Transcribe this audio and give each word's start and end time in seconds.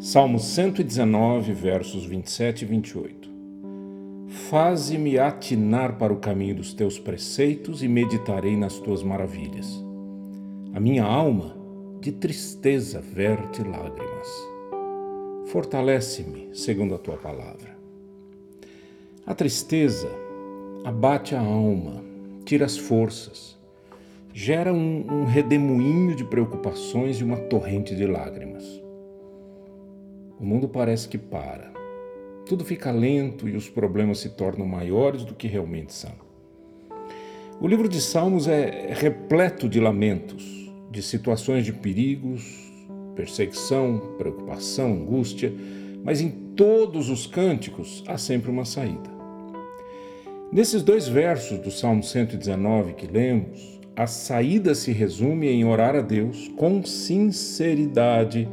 Salmo 0.00 0.38
119, 0.38 1.52
versos 1.52 2.06
27 2.06 2.62
e 2.62 2.64
28. 2.64 3.30
Faze-me 4.48 5.18
atinar 5.18 5.98
para 5.98 6.10
o 6.10 6.16
caminho 6.16 6.54
dos 6.54 6.72
teus 6.72 6.98
preceitos 6.98 7.82
e 7.82 7.88
meditarei 7.88 8.56
nas 8.56 8.78
tuas 8.78 9.02
maravilhas. 9.02 9.84
A 10.72 10.80
minha 10.80 11.04
alma 11.04 11.54
de 12.00 12.12
tristeza 12.12 12.98
verte 12.98 13.62
lágrimas. 13.62 14.26
Fortalece-me 15.48 16.48
segundo 16.54 16.94
a 16.94 16.98
tua 16.98 17.18
palavra. 17.18 17.76
A 19.26 19.34
tristeza 19.34 20.10
abate 20.82 21.34
a 21.34 21.42
alma, 21.42 22.02
tira 22.46 22.64
as 22.64 22.78
forças, 22.78 23.54
gera 24.32 24.72
um, 24.72 25.04
um 25.10 25.24
redemoinho 25.26 26.16
de 26.16 26.24
preocupações 26.24 27.20
e 27.20 27.22
uma 27.22 27.36
torrente 27.36 27.94
de 27.94 28.06
lágrimas. 28.06 28.80
O 30.40 30.44
mundo 30.46 30.66
parece 30.66 31.06
que 31.06 31.18
para. 31.18 31.70
Tudo 32.46 32.64
fica 32.64 32.90
lento 32.90 33.46
e 33.46 33.54
os 33.54 33.68
problemas 33.68 34.20
se 34.20 34.30
tornam 34.30 34.66
maiores 34.66 35.22
do 35.22 35.34
que 35.34 35.46
realmente 35.46 35.92
são. 35.92 36.14
O 37.60 37.68
livro 37.68 37.86
de 37.86 38.00
Salmos 38.00 38.48
é 38.48 38.90
repleto 38.90 39.68
de 39.68 39.78
lamentos, 39.78 40.72
de 40.90 41.02
situações 41.02 41.66
de 41.66 41.74
perigos, 41.74 42.72
perseguição, 43.14 44.14
preocupação, 44.16 44.94
angústia, 44.94 45.52
mas 46.02 46.22
em 46.22 46.30
todos 46.56 47.10
os 47.10 47.26
cânticos 47.26 48.02
há 48.06 48.16
sempre 48.16 48.50
uma 48.50 48.64
saída. 48.64 49.10
Nesses 50.50 50.82
dois 50.82 51.06
versos 51.06 51.58
do 51.58 51.70
Salmo 51.70 52.02
119 52.02 52.94
que 52.94 53.06
lemos, 53.06 53.78
a 53.94 54.06
saída 54.06 54.74
se 54.74 54.90
resume 54.90 55.48
em 55.48 55.66
orar 55.66 55.94
a 55.94 56.00
Deus 56.00 56.48
com 56.56 56.82
sinceridade 56.82 58.48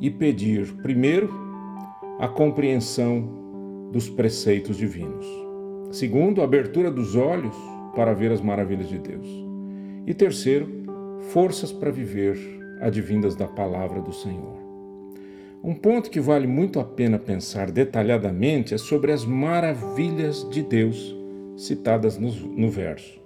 e 0.00 0.10
pedir, 0.10 0.72
primeiro, 0.82 1.32
a 2.18 2.28
compreensão 2.28 3.88
dos 3.92 4.08
preceitos 4.08 4.76
divinos. 4.76 5.26
Segundo, 5.90 6.40
a 6.40 6.44
abertura 6.44 6.90
dos 6.90 7.14
olhos 7.14 7.54
para 7.94 8.12
ver 8.12 8.32
as 8.32 8.40
maravilhas 8.40 8.88
de 8.88 8.98
Deus. 8.98 9.26
E 10.06 10.12
terceiro, 10.12 10.68
forças 11.30 11.72
para 11.72 11.90
viver 11.90 12.36
advindas 12.80 13.34
da 13.36 13.46
palavra 13.46 14.00
do 14.00 14.12
Senhor. 14.12 14.58
Um 15.62 15.74
ponto 15.74 16.10
que 16.10 16.20
vale 16.20 16.46
muito 16.46 16.78
a 16.78 16.84
pena 16.84 17.18
pensar 17.18 17.70
detalhadamente 17.70 18.74
é 18.74 18.78
sobre 18.78 19.12
as 19.12 19.24
maravilhas 19.24 20.46
de 20.50 20.62
Deus 20.62 21.16
citadas 21.56 22.18
no, 22.18 22.30
no 22.30 22.68
verso. 22.68 23.18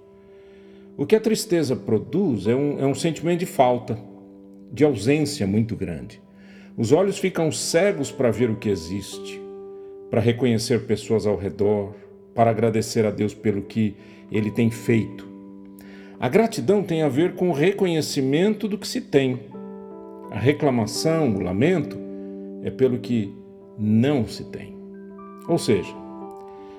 O 0.95 1.05
que 1.05 1.15
a 1.15 1.19
tristeza 1.19 1.75
produz 1.75 2.47
é 2.47 2.55
um, 2.55 2.79
é 2.79 2.85
um 2.85 2.95
sentimento 2.95 3.39
de 3.39 3.45
falta, 3.45 3.97
de 4.71 4.85
ausência 4.85 5.45
muito 5.47 5.75
grande. 5.75 6.21
Os 6.79 6.93
olhos 6.93 7.17
ficam 7.17 7.51
cegos 7.51 8.09
para 8.09 8.31
ver 8.31 8.49
o 8.49 8.55
que 8.55 8.69
existe, 8.69 9.37
para 10.09 10.21
reconhecer 10.21 10.85
pessoas 10.85 11.27
ao 11.27 11.35
redor, 11.35 11.93
para 12.33 12.51
agradecer 12.51 13.05
a 13.05 13.11
Deus 13.11 13.33
pelo 13.33 13.63
que 13.63 13.97
Ele 14.31 14.49
tem 14.49 14.71
feito. 14.71 15.27
A 16.17 16.29
gratidão 16.29 16.81
tem 16.81 17.01
a 17.01 17.09
ver 17.09 17.35
com 17.35 17.49
o 17.49 17.53
reconhecimento 17.53 18.65
do 18.65 18.77
que 18.77 18.87
se 18.87 19.01
tem. 19.01 19.41
A 20.31 20.39
reclamação, 20.39 21.35
o 21.35 21.41
lamento, 21.41 21.97
é 22.63 22.71
pelo 22.71 22.99
que 22.99 23.35
não 23.77 24.25
se 24.25 24.45
tem. 24.45 24.73
Ou 25.49 25.57
seja, 25.57 25.93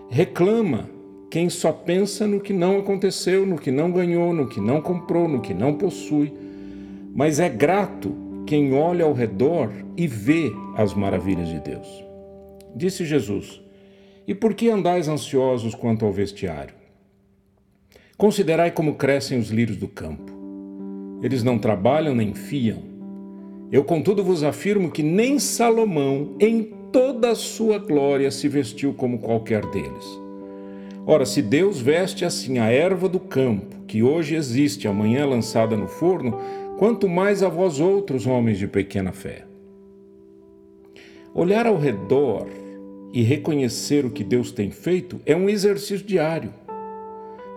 reclama 0.08 0.88
quem 1.28 1.50
só 1.50 1.72
pensa 1.72 2.26
no 2.26 2.40
que 2.40 2.54
não 2.54 2.78
aconteceu, 2.78 3.44
no 3.44 3.58
que 3.58 3.70
não 3.70 3.92
ganhou, 3.92 4.32
no 4.32 4.48
que 4.48 4.62
não 4.62 4.80
comprou, 4.80 5.28
no 5.28 5.42
que 5.42 5.52
não 5.52 5.74
possui, 5.74 6.32
mas 7.14 7.38
é 7.38 7.50
grato 7.50 8.29
quem 8.50 8.74
olha 8.74 9.04
ao 9.04 9.12
redor 9.12 9.70
e 9.96 10.08
vê 10.08 10.52
as 10.76 10.92
maravilhas 10.92 11.46
de 11.46 11.60
Deus. 11.60 11.86
Disse 12.74 13.04
Jesus: 13.04 13.62
E 14.26 14.34
por 14.34 14.54
que 14.54 14.68
andais 14.68 15.06
ansiosos 15.06 15.72
quanto 15.72 16.04
ao 16.04 16.12
vestiário? 16.12 16.74
Considerai 18.16 18.72
como 18.72 18.96
crescem 18.96 19.38
os 19.38 19.50
lírios 19.50 19.76
do 19.76 19.86
campo. 19.86 20.32
Eles 21.22 21.44
não 21.44 21.60
trabalham 21.60 22.12
nem 22.12 22.34
fiam. 22.34 22.82
Eu, 23.70 23.84
contudo, 23.84 24.24
vos 24.24 24.42
afirmo 24.42 24.90
que 24.90 25.04
nem 25.04 25.38
Salomão, 25.38 26.34
em 26.40 26.72
toda 26.90 27.30
a 27.30 27.36
sua 27.36 27.78
glória, 27.78 28.32
se 28.32 28.48
vestiu 28.48 28.92
como 28.92 29.20
qualquer 29.20 29.64
deles. 29.66 30.20
Ora, 31.06 31.24
se 31.24 31.40
Deus 31.40 31.80
veste 31.80 32.24
assim 32.24 32.58
a 32.58 32.66
erva 32.66 33.08
do 33.08 33.20
campo, 33.20 33.84
que 33.86 34.02
hoje 34.02 34.34
existe, 34.34 34.88
amanhã 34.88 35.24
lançada 35.24 35.76
no 35.76 35.86
forno, 35.86 36.36
quanto 36.80 37.06
mais 37.06 37.42
a 37.42 37.48
vós 37.50 37.78
outros, 37.78 38.26
homens 38.26 38.58
de 38.58 38.66
pequena 38.66 39.12
fé. 39.12 39.44
Olhar 41.34 41.66
ao 41.66 41.76
redor 41.76 42.46
e 43.12 43.20
reconhecer 43.20 44.06
o 44.06 44.10
que 44.10 44.24
Deus 44.24 44.50
tem 44.50 44.70
feito 44.70 45.20
é 45.26 45.36
um 45.36 45.46
exercício 45.46 46.06
diário. 46.06 46.54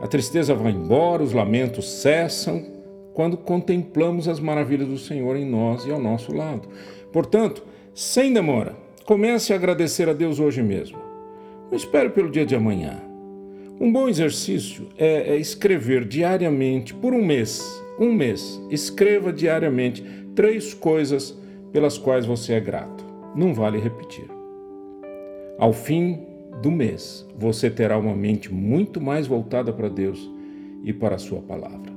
A 0.02 0.08
tristeza 0.08 0.54
vai 0.54 0.74
embora, 0.74 1.24
os 1.24 1.32
lamentos 1.32 2.02
cessam 2.02 2.66
quando 3.14 3.38
contemplamos 3.38 4.28
as 4.28 4.42
maravilhas 4.42 4.90
do 4.90 4.98
Senhor 4.98 5.38
em 5.38 5.50
nós 5.50 5.86
e 5.86 5.92
ao 5.92 6.02
nosso 6.02 6.36
lado. 6.36 6.68
Portanto, 7.10 7.64
sem 7.96 8.34
demora, 8.34 8.76
comece 9.06 9.54
a 9.54 9.56
agradecer 9.56 10.10
a 10.10 10.14
Deus 10.14 10.38
hoje 10.38 10.62
mesmo. 10.62 10.98
Não 11.72 11.78
espere 11.78 12.10
pelo 12.10 12.30
dia 12.30 12.46
de 12.46 12.58
amanhã. 12.58 13.02
Um 13.80 13.90
bom 13.90 14.10
exercício 14.10 14.90
é, 14.98 15.34
é 15.34 15.38
escrever 15.38 16.04
diariamente 16.04 16.94
por 16.94 17.14
um 17.14 17.24
mês 17.24 17.82
um 18.00 18.14
mês, 18.14 18.62
escreva 18.70 19.32
diariamente 19.32 20.04
três 20.36 20.74
coisas 20.74 21.38
pelas 21.72 21.98
quais 21.98 22.26
você 22.26 22.54
é 22.54 22.60
grato. 22.60 23.04
Não 23.36 23.54
vale 23.54 23.80
repetir. 23.80 24.26
Ao 25.58 25.72
fim 25.72 26.26
do 26.62 26.72
mês, 26.72 27.28
você 27.38 27.70
terá 27.70 27.98
uma 27.98 28.16
mente 28.16 28.52
muito 28.54 29.00
mais 29.00 29.28
voltada 29.28 29.72
para 29.72 29.90
Deus 29.90 30.30
e 30.84 30.92
para 30.92 31.16
a 31.16 31.20
Sua 31.20 31.42
palavra. 31.42 31.93